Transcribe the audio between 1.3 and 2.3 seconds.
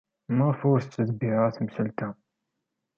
ara tamsalt-a?